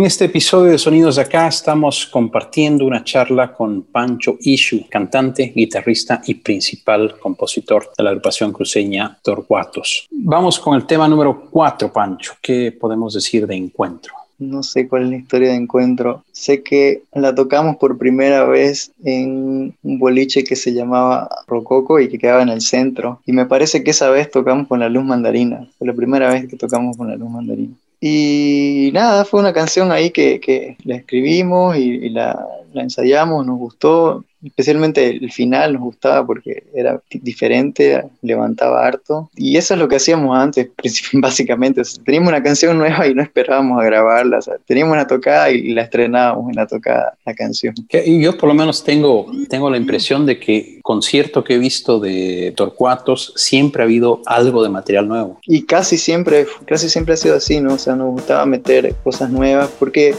En 0.00 0.06
este 0.06 0.24
episodio 0.24 0.72
de 0.72 0.78
Sonidos 0.78 1.16
de 1.16 1.22
Acá 1.22 1.46
estamos 1.46 2.06
compartiendo 2.06 2.86
una 2.86 3.04
charla 3.04 3.52
con 3.52 3.82
Pancho 3.82 4.38
Ishu, 4.40 4.88
cantante, 4.88 5.52
guitarrista 5.54 6.22
y 6.24 6.36
principal 6.36 7.18
compositor 7.20 7.90
de 7.98 8.04
la 8.04 8.08
agrupación 8.08 8.50
cruceña 8.50 9.18
Torcuatos. 9.22 10.08
Vamos 10.10 10.58
con 10.58 10.74
el 10.74 10.86
tema 10.86 11.06
número 11.06 11.50
4, 11.50 11.92
Pancho. 11.92 12.32
¿Qué 12.40 12.72
podemos 12.72 13.12
decir 13.12 13.46
de 13.46 13.54
encuentro? 13.56 14.14
No 14.38 14.62
sé 14.62 14.88
cuál 14.88 15.02
es 15.02 15.10
la 15.10 15.16
historia 15.16 15.50
de 15.50 15.56
encuentro. 15.56 16.24
Sé 16.32 16.62
que 16.62 17.02
la 17.12 17.34
tocamos 17.34 17.76
por 17.76 17.98
primera 17.98 18.44
vez 18.44 18.92
en 19.04 19.74
un 19.82 19.98
boliche 19.98 20.44
que 20.44 20.56
se 20.56 20.72
llamaba 20.72 21.28
Rococo 21.46 22.00
y 22.00 22.08
que 22.08 22.16
quedaba 22.16 22.40
en 22.40 22.48
el 22.48 22.62
centro. 22.62 23.20
Y 23.26 23.32
me 23.32 23.44
parece 23.44 23.84
que 23.84 23.90
esa 23.90 24.08
vez 24.08 24.30
tocamos 24.30 24.66
con 24.66 24.80
la 24.80 24.88
luz 24.88 25.04
mandarina. 25.04 25.68
Fue 25.76 25.86
la 25.86 25.92
primera 25.92 26.32
vez 26.32 26.48
que 26.48 26.56
tocamos 26.56 26.96
con 26.96 27.08
la 27.08 27.16
luz 27.16 27.28
mandarina. 27.28 27.74
Y 28.00 28.90
nada, 28.94 29.24
fue 29.26 29.40
una 29.40 29.52
canción 29.52 29.92
ahí 29.92 30.10
que, 30.10 30.40
que 30.40 30.76
la 30.84 30.96
escribimos 30.96 31.76
y, 31.76 31.82
y 31.82 32.08
la, 32.10 32.46
la, 32.72 32.82
ensayamos, 32.82 33.46
nos 33.46 33.58
gustó, 33.58 34.24
especialmente 34.44 35.08
el 35.08 35.30
final 35.30 35.74
nos 35.74 35.82
gustaba 35.82 36.26
porque 36.26 36.64
era 36.74 37.00
diferente, 37.10 38.04
levantaba 38.22 38.86
harto. 38.86 39.30
Y 39.36 39.56
eso 39.56 39.74
es 39.74 39.80
lo 39.80 39.88
que 39.88 39.96
hacíamos 39.96 40.36
antes, 40.36 40.68
básicamente. 41.12 41.82
teníamos 42.04 42.30
una 42.30 42.42
canción 42.42 42.78
nueva 42.78 43.06
y 43.06 43.14
no 43.14 43.22
esperábamos 43.22 43.80
a 43.80 43.84
grabarla. 43.84 44.38
O 44.38 44.42
sea, 44.42 44.54
teníamos 44.66 44.94
una 44.94 45.06
tocada 45.06 45.50
y 45.50 45.72
la 45.72 45.82
estrenábamos 45.82 46.50
en 46.50 46.56
la 46.56 46.66
tocada, 46.66 47.16
la 47.24 47.34
canción. 47.34 47.74
Y 48.04 48.20
yo 48.20 48.36
por 48.36 48.48
lo 48.48 48.54
menos 48.54 48.84
tengo, 48.84 49.30
tengo 49.48 49.70
la 49.70 49.76
impresión 49.76 50.26
de 50.26 50.38
que 50.38 50.80
concierto 50.82 51.44
que 51.44 51.54
he 51.54 51.58
visto 51.58 52.00
de 52.00 52.52
Torcuatos 52.56 53.32
siempre 53.36 53.82
ha 53.82 53.84
habido 53.84 54.22
algo 54.26 54.62
de 54.62 54.68
material 54.68 55.08
nuevo. 55.08 55.38
Y 55.46 55.62
casi 55.62 55.98
siempre, 55.98 56.46
casi 56.66 56.88
siempre 56.88 57.14
ha 57.14 57.16
sido 57.16 57.36
así, 57.36 57.60
¿no? 57.60 57.74
O 57.74 57.78
sea, 57.78 57.94
nos 57.94 58.10
gustaba 58.12 58.46
meter 58.46 58.94
cosas 59.04 59.30
nuevas 59.30 59.70
porque 59.78 60.14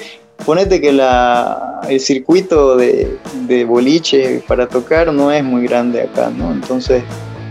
ponete 0.45 0.82
que 0.82 0.91
la, 0.91 1.82
el 1.88 1.99
circuito 1.99 2.75
de, 2.75 3.17
de, 3.47 3.65
boliche 3.65 4.43
para 4.47 4.67
tocar 4.67 5.12
no 5.13 5.32
es 5.32 5.43
muy 5.43 5.63
grande 5.63 6.01
acá, 6.01 6.30
¿no? 6.30 6.51
Entonces, 6.51 7.04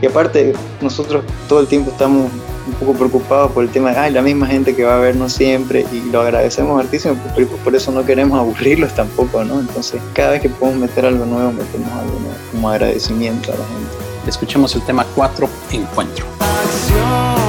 y 0.02 0.06
aparte 0.06 0.52
nosotros 0.80 1.24
todo 1.48 1.60
el 1.60 1.66
tiempo 1.66 1.90
estamos 1.90 2.30
un 2.66 2.72
poco 2.74 2.92
preocupados 2.92 3.52
por 3.52 3.64
el 3.64 3.70
tema 3.70 3.90
de, 3.90 3.98
ay, 3.98 4.12
la 4.12 4.22
misma 4.22 4.46
gente 4.46 4.74
que 4.74 4.84
va 4.84 4.96
a 4.96 5.00
vernos 5.00 5.32
siempre 5.32 5.84
y 5.92 6.10
lo 6.10 6.20
agradecemos 6.20 6.78
hartísimo, 6.82 7.16
pero 7.34 7.48
por 7.48 7.74
eso 7.74 7.90
no 7.90 8.04
queremos 8.04 8.38
aburrirlos 8.40 8.94
tampoco, 8.94 9.44
¿no? 9.44 9.60
Entonces, 9.60 10.00
cada 10.12 10.32
vez 10.32 10.42
que 10.42 10.48
podemos 10.48 10.80
meter 10.80 11.06
algo 11.06 11.24
nuevo, 11.26 11.52
metemos 11.52 11.90
algo 11.92 12.18
nuevo, 12.20 12.36
como 12.52 12.70
agradecimiento 12.70 13.52
a 13.52 13.56
la 13.56 13.64
gente. 13.66 14.10
Escuchemos 14.28 14.74
el 14.74 14.82
tema 14.82 15.06
4, 15.14 15.48
Encuentro. 15.72 16.26
Acción, 16.40 17.39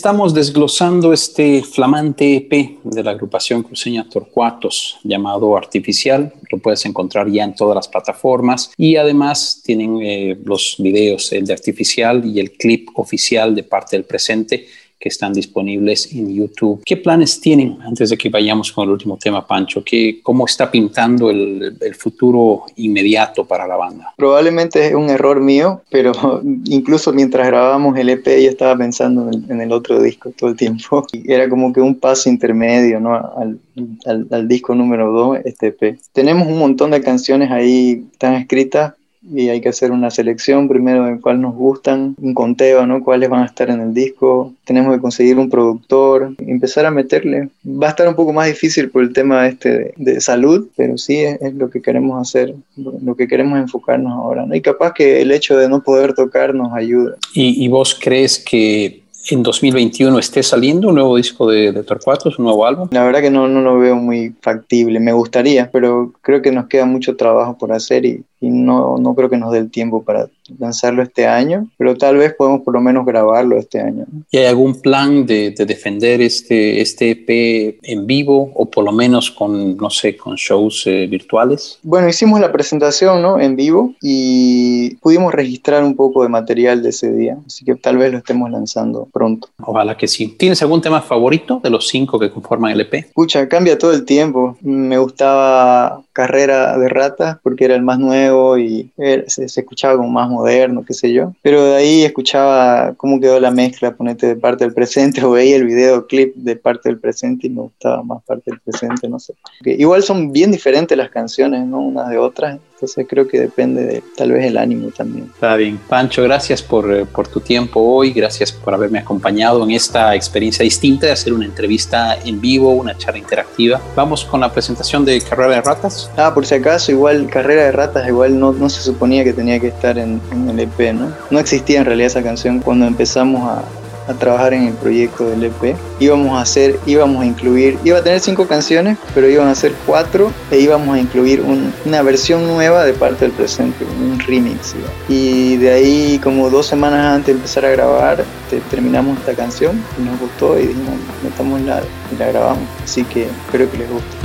Estamos 0.00 0.32
desglosando 0.32 1.12
este 1.12 1.62
flamante 1.62 2.34
EP 2.34 2.78
de 2.82 3.04
la 3.04 3.10
agrupación 3.10 3.62
cruceña 3.62 4.08
Torcuatos 4.08 4.98
llamado 5.04 5.54
Artificial. 5.58 6.32
Lo 6.50 6.56
puedes 6.56 6.86
encontrar 6.86 7.28
ya 7.30 7.44
en 7.44 7.54
todas 7.54 7.76
las 7.76 7.86
plataformas 7.86 8.72
y 8.78 8.96
además 8.96 9.60
tienen 9.62 10.00
eh, 10.00 10.38
los 10.42 10.76
videos, 10.78 11.30
el 11.32 11.44
de 11.44 11.52
Artificial 11.52 12.24
y 12.24 12.40
el 12.40 12.52
clip 12.52 12.88
oficial 12.94 13.54
de 13.54 13.62
parte 13.62 13.94
del 13.94 14.06
presente 14.06 14.68
que 15.00 15.08
están 15.08 15.32
disponibles 15.32 16.12
en 16.12 16.32
YouTube. 16.32 16.82
¿Qué 16.84 16.98
planes 16.98 17.40
tienen 17.40 17.78
antes 17.80 18.10
de 18.10 18.18
que 18.18 18.28
vayamos 18.28 18.70
con 18.70 18.84
el 18.84 18.90
último 18.90 19.16
tema, 19.16 19.46
Pancho? 19.46 19.82
¿Qué, 19.82 20.20
¿Cómo 20.22 20.44
está 20.44 20.70
pintando 20.70 21.30
el, 21.30 21.74
el 21.80 21.94
futuro 21.94 22.64
inmediato 22.76 23.46
para 23.46 23.66
la 23.66 23.76
banda? 23.76 24.12
Probablemente 24.18 24.88
es 24.88 24.94
un 24.94 25.08
error 25.08 25.40
mío, 25.40 25.80
pero 25.90 26.12
incluso 26.66 27.14
mientras 27.14 27.46
grabábamos 27.46 27.96
el 27.96 28.10
EP 28.10 28.26
yo 28.26 28.50
estaba 28.50 28.76
pensando 28.76 29.28
en 29.28 29.34
el, 29.34 29.50
en 29.50 29.60
el 29.62 29.72
otro 29.72 30.02
disco 30.02 30.32
todo 30.36 30.50
el 30.50 30.56
tiempo. 30.56 31.06
Y 31.12 31.32
era 31.32 31.48
como 31.48 31.72
que 31.72 31.80
un 31.80 31.98
paso 31.98 32.28
intermedio 32.28 33.00
¿no? 33.00 33.14
al, 33.14 33.58
al, 34.04 34.26
al 34.30 34.48
disco 34.48 34.74
número 34.74 35.10
2, 35.12 35.38
este 35.44 35.68
EP. 35.68 35.98
Tenemos 36.12 36.46
un 36.46 36.58
montón 36.58 36.90
de 36.90 37.00
canciones 37.00 37.50
ahí 37.50 38.04
tan 38.18 38.34
escritas 38.34 38.94
y 39.22 39.48
hay 39.48 39.60
que 39.60 39.68
hacer 39.68 39.92
una 39.92 40.10
selección 40.10 40.68
primero 40.68 41.04
de 41.04 41.20
cuál 41.20 41.40
nos 41.40 41.54
gustan, 41.54 42.14
un 42.20 42.34
conteo, 42.34 42.86
¿no? 42.86 43.02
Cuáles 43.04 43.28
van 43.28 43.42
a 43.42 43.46
estar 43.46 43.68
en 43.70 43.80
el 43.80 43.92
disco. 43.92 44.54
Tenemos 44.64 44.94
que 44.94 45.00
conseguir 45.00 45.38
un 45.38 45.50
productor, 45.50 46.34
empezar 46.38 46.86
a 46.86 46.90
meterle. 46.90 47.50
Va 47.66 47.88
a 47.88 47.90
estar 47.90 48.08
un 48.08 48.14
poco 48.14 48.32
más 48.32 48.46
difícil 48.46 48.90
por 48.90 49.02
el 49.02 49.12
tema 49.12 49.46
este 49.46 49.70
de, 49.70 49.94
de 49.96 50.20
salud, 50.20 50.68
pero 50.76 50.96
sí 50.96 51.16
es, 51.16 51.40
es, 51.42 51.54
lo 51.54 51.70
que 51.70 51.82
queremos 51.82 52.20
hacer, 52.20 52.54
lo 52.76 53.14
que 53.14 53.28
queremos 53.28 53.58
enfocarnos 53.58 54.12
ahora, 54.12 54.46
¿no? 54.46 54.54
Y 54.54 54.62
capaz 54.62 54.94
que 54.94 55.20
el 55.20 55.32
hecho 55.32 55.56
de 55.56 55.68
no 55.68 55.82
poder 55.82 56.14
tocar 56.14 56.54
nos 56.54 56.72
ayuda. 56.72 57.16
¿Y, 57.34 57.62
y 57.62 57.68
vos 57.68 57.98
crees 58.00 58.38
que 58.38 58.99
en 59.28 59.42
2021 59.42 60.18
esté 60.18 60.42
saliendo 60.42 60.88
un 60.88 60.94
nuevo 60.94 61.16
disco 61.16 61.48
de, 61.48 61.72
de 61.72 61.82
Torcuatos, 61.82 62.38
un 62.38 62.46
nuevo 62.46 62.66
álbum? 62.66 62.88
La 62.90 63.04
verdad 63.04 63.20
que 63.20 63.30
no, 63.30 63.48
no 63.48 63.60
lo 63.60 63.78
veo 63.78 63.96
muy 63.96 64.34
factible, 64.40 65.00
me 65.00 65.12
gustaría, 65.12 65.70
pero 65.70 66.12
creo 66.22 66.42
que 66.42 66.52
nos 66.52 66.66
queda 66.66 66.86
mucho 66.86 67.16
trabajo 67.16 67.58
por 67.58 67.72
hacer 67.72 68.04
y, 68.06 68.24
y 68.40 68.50
no, 68.50 68.98
no 68.98 69.14
creo 69.14 69.28
que 69.28 69.36
nos 69.36 69.52
dé 69.52 69.58
el 69.58 69.70
tiempo 69.70 70.02
para 70.02 70.28
lanzarlo 70.58 71.02
este 71.02 71.26
año, 71.26 71.68
pero 71.76 71.96
tal 71.96 72.16
vez 72.16 72.34
podemos 72.34 72.62
por 72.62 72.74
lo 72.74 72.80
menos 72.80 73.06
grabarlo 73.06 73.58
este 73.58 73.80
año. 73.80 74.04
¿no? 74.10 74.22
¿Y 74.30 74.38
hay 74.38 74.46
algún 74.46 74.80
plan 74.80 75.26
de, 75.26 75.50
de, 75.50 75.66
defender 75.66 76.20
este, 76.20 76.80
este 76.80 77.10
EP 77.10 77.78
en 77.82 78.06
vivo 78.06 78.50
o 78.54 78.66
por 78.66 78.84
lo 78.84 78.92
menos 78.92 79.30
con, 79.30 79.76
no 79.76 79.90
sé, 79.90 80.16
con 80.16 80.34
shows 80.36 80.86
eh, 80.86 81.06
virtuales? 81.06 81.78
Bueno, 81.82 82.08
hicimos 82.08 82.40
la 82.40 82.52
presentación 82.52 83.22
¿no? 83.22 83.40
en 83.40 83.56
vivo 83.56 83.94
y 84.00 84.94
pudimos 84.96 85.32
registrar 85.34 85.84
un 85.84 85.94
poco 85.94 86.22
de 86.22 86.28
material 86.28 86.82
de 86.82 86.90
ese 86.90 87.12
día, 87.12 87.38
así 87.46 87.64
que 87.64 87.74
tal 87.74 87.98
vez 87.98 88.12
lo 88.12 88.18
estemos 88.18 88.50
lanzando 88.50 89.08
pronto. 89.12 89.48
Ojalá 89.62 89.96
que 89.96 90.08
sí. 90.08 90.28
¿Tienes 90.38 90.62
algún 90.62 90.80
tema 90.80 91.00
favorito 91.00 91.60
de 91.62 91.70
los 91.70 91.88
cinco 91.88 92.18
que 92.18 92.30
conforman 92.30 92.72
el 92.72 92.80
EP? 92.80 92.94
Escucha, 92.94 93.48
cambia 93.48 93.78
todo 93.78 93.92
el 93.92 94.04
tiempo. 94.04 94.56
Me 94.60 94.98
gustaba 94.98 96.02
Carrera 96.12 96.76
de 96.78 96.88
Ratas 96.88 97.38
porque 97.42 97.64
era 97.64 97.74
el 97.74 97.82
más 97.82 97.98
nuevo 97.98 98.58
y 98.58 98.90
se, 98.96 99.48
se 99.48 99.60
escuchaba 99.60 99.96
como 99.96 100.08
más 100.08 100.28
moderno, 100.28 100.39
qué 100.86 100.94
sé 100.94 101.12
yo. 101.12 101.32
Pero 101.42 101.64
de 101.64 101.76
ahí 101.76 102.02
escuchaba 102.02 102.94
cómo 102.96 103.20
quedó 103.20 103.40
la 103.40 103.50
mezcla, 103.50 103.94
ponete 103.94 104.26
de 104.26 104.36
parte 104.36 104.64
del 104.64 104.74
presente, 104.74 105.22
o 105.24 105.30
veía 105.30 105.56
el 105.56 105.66
videoclip 105.66 106.34
de 106.34 106.56
parte 106.56 106.88
del 106.88 106.98
presente 106.98 107.46
y 107.46 107.50
me 107.50 107.62
gustaba 107.62 108.02
más 108.02 108.22
parte 108.24 108.50
del 108.50 108.60
presente, 108.60 109.08
no 109.08 109.18
sé. 109.18 109.34
Igual 109.64 110.02
son 110.02 110.32
bien 110.32 110.50
diferentes 110.50 110.96
las 110.96 111.10
canciones, 111.10 111.66
¿no? 111.66 111.80
Unas 111.80 112.08
de 112.08 112.18
otras. 112.18 112.58
Entonces 112.80 113.06
creo 113.06 113.28
que 113.28 113.38
depende 113.38 113.84
de 113.84 114.02
tal 114.16 114.32
vez 114.32 114.46
el 114.46 114.56
ánimo 114.56 114.88
también. 114.90 115.30
Está 115.34 115.54
bien. 115.56 115.78
Pancho, 115.86 116.22
gracias 116.22 116.62
por, 116.62 116.90
eh, 116.90 117.04
por 117.04 117.28
tu 117.28 117.38
tiempo 117.38 117.78
hoy, 117.78 118.10
gracias 118.10 118.52
por 118.52 118.72
haberme 118.72 119.00
acompañado 119.00 119.62
en 119.64 119.72
esta 119.72 120.14
experiencia 120.14 120.62
distinta 120.62 121.04
de 121.04 121.12
hacer 121.12 121.34
una 121.34 121.44
entrevista 121.44 122.16
en 122.24 122.40
vivo, 122.40 122.72
una 122.72 122.96
charla 122.96 123.18
interactiva. 123.18 123.82
Vamos 123.94 124.24
con 124.24 124.40
la 124.40 124.50
presentación 124.50 125.04
de 125.04 125.20
Carrera 125.20 125.56
de 125.56 125.60
Ratas. 125.60 126.10
Ah, 126.16 126.32
por 126.32 126.46
si 126.46 126.54
acaso, 126.54 126.90
igual 126.90 127.28
Carrera 127.28 127.64
de 127.64 127.72
Ratas, 127.72 128.08
igual 128.08 128.40
no, 128.40 128.54
no 128.54 128.70
se 128.70 128.80
suponía 128.80 129.24
que 129.24 129.34
tenía 129.34 129.60
que 129.60 129.68
estar 129.68 129.98
en, 129.98 130.18
en 130.32 130.48
el 130.48 130.60
EP, 130.60 130.94
¿no? 130.94 131.12
No 131.30 131.38
existía 131.38 131.80
en 131.80 131.84
realidad 131.84 132.06
esa 132.06 132.22
canción 132.22 132.60
cuando 132.60 132.86
empezamos 132.86 133.42
a, 133.46 133.62
a 134.10 134.14
trabajar 134.14 134.54
en 134.54 134.64
el 134.68 134.74
proyecto 134.74 135.28
del 135.28 135.44
EP. 135.44 135.76
Íbamos 135.98 136.38
a 136.38 136.42
hacer, 136.42 136.78
íbamos 136.86 137.22
a 137.22 137.26
incluir, 137.26 137.78
iba 137.84 137.98
a 137.98 138.02
tener 138.02 138.20
cinco 138.20 138.46
canciones, 138.46 138.98
pero 139.14 139.28
iban 139.28 139.48
a 139.48 139.54
ser 139.54 139.72
cuatro 139.86 140.32
e 140.50 140.58
íbamos 140.58 140.94
a 140.94 140.98
incluir 140.98 141.40
un, 141.40 141.72
una 141.84 142.02
versión 142.02 142.46
nueva 142.46 142.84
de 142.84 142.92
parte 142.92 143.24
del 143.24 143.32
presente, 143.32 143.84
un 143.84 144.18
remix. 144.18 144.74
Y 145.08 145.56
de 145.56 145.72
ahí, 145.72 146.20
como 146.22 146.50
dos 146.50 146.66
semanas 146.66 147.14
antes 147.14 147.26
de 147.26 147.32
empezar 147.32 147.64
a 147.64 147.70
grabar, 147.70 148.24
te, 148.48 148.60
terminamos 148.70 149.18
esta 149.18 149.34
canción 149.34 149.82
y 149.98 150.02
nos 150.02 150.18
gustó 150.18 150.58
y 150.58 150.66
dijimos, 150.66 150.94
metamos 151.22 151.60
la 151.62 151.82
y 152.12 152.16
la 152.16 152.26
grabamos. 152.28 152.68
Así 152.82 153.04
que 153.04 153.24
espero 153.24 153.70
que 153.70 153.78
les 153.78 153.90
guste. 153.90 154.16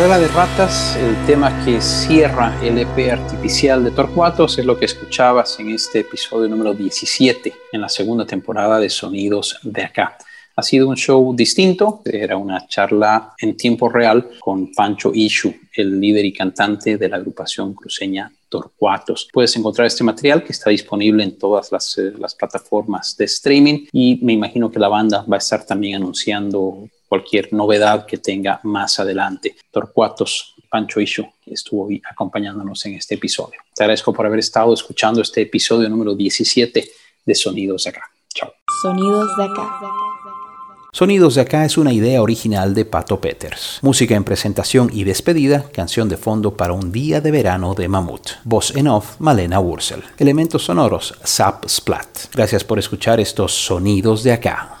Carrera 0.00 0.18
de 0.18 0.28
Ratas, 0.28 0.96
el 0.96 1.26
tema 1.26 1.62
que 1.62 1.78
cierra 1.78 2.58
el 2.62 2.78
EP 2.78 3.12
artificial 3.12 3.84
de 3.84 3.90
Torcuatos, 3.90 4.58
es 4.58 4.64
lo 4.64 4.78
que 4.78 4.86
escuchabas 4.86 5.60
en 5.60 5.72
este 5.72 5.98
episodio 6.00 6.48
número 6.48 6.72
17 6.72 7.52
en 7.70 7.80
la 7.82 7.88
segunda 7.90 8.24
temporada 8.24 8.80
de 8.80 8.88
Sonidos 8.88 9.58
de 9.62 9.82
Acá. 9.82 10.16
Ha 10.56 10.62
sido 10.62 10.88
un 10.88 10.96
show 10.96 11.36
distinto, 11.36 12.00
era 12.06 12.38
una 12.38 12.66
charla 12.66 13.34
en 13.38 13.58
tiempo 13.58 13.90
real 13.90 14.30
con 14.40 14.72
Pancho 14.72 15.12
Ishu, 15.14 15.52
el 15.74 16.00
líder 16.00 16.24
y 16.24 16.32
cantante 16.32 16.96
de 16.96 17.06
la 17.06 17.18
agrupación 17.18 17.74
cruceña 17.74 18.32
Torcuatos. 18.48 19.28
Puedes 19.30 19.54
encontrar 19.56 19.86
este 19.86 20.02
material 20.02 20.42
que 20.42 20.52
está 20.52 20.70
disponible 20.70 21.24
en 21.24 21.36
todas 21.36 21.70
las, 21.70 21.98
eh, 21.98 22.14
las 22.18 22.34
plataformas 22.34 23.18
de 23.18 23.26
streaming 23.26 23.86
y 23.92 24.18
me 24.22 24.32
imagino 24.32 24.70
que 24.70 24.78
la 24.78 24.88
banda 24.88 25.26
va 25.30 25.36
a 25.36 25.38
estar 25.38 25.66
también 25.66 25.96
anunciando 25.96 26.88
cualquier 27.10 27.52
novedad 27.52 28.06
que 28.06 28.18
tenga 28.18 28.60
más 28.62 29.00
adelante. 29.00 29.56
Torcuatos, 29.72 30.54
Pancho 30.70 31.00
Ishu, 31.00 31.24
que 31.44 31.54
estuvo 31.54 31.88
acompañándonos 32.08 32.86
en 32.86 32.94
este 32.94 33.16
episodio. 33.16 33.58
Te 33.74 33.82
agradezco 33.82 34.12
por 34.12 34.26
haber 34.26 34.38
estado 34.38 34.72
escuchando 34.72 35.20
este 35.20 35.42
episodio 35.42 35.88
número 35.88 36.14
17 36.14 36.90
de 37.26 37.34
Sonidos 37.34 37.82
de 37.82 37.90
Acá. 37.90 38.02
Chao. 38.32 38.52
Sonidos 38.80 39.36
de 39.36 39.44
Acá. 39.44 39.80
Sonidos 40.92 41.36
de 41.36 41.42
acá 41.42 41.64
es 41.64 41.78
una 41.78 41.92
idea 41.92 42.20
original 42.20 42.74
de 42.74 42.84
Pato 42.84 43.20
Peters. 43.20 43.78
Música 43.80 44.16
en 44.16 44.24
presentación 44.24 44.90
y 44.92 45.04
despedida, 45.04 45.66
canción 45.72 46.08
de 46.08 46.16
fondo 46.16 46.56
para 46.56 46.72
un 46.72 46.90
día 46.90 47.20
de 47.20 47.30
verano 47.30 47.74
de 47.74 47.86
Mamut. 47.86 48.30
Voz 48.42 48.74
en 48.74 48.88
off, 48.88 49.14
Malena 49.20 49.60
Wursel. 49.60 50.02
Elementos 50.18 50.64
sonoros, 50.64 51.14
Zap 51.24 51.68
Splat. 51.68 52.34
Gracias 52.34 52.64
por 52.64 52.80
escuchar 52.80 53.20
estos 53.20 53.52
Sonidos 53.52 54.24
de 54.24 54.32
acá. 54.32 54.80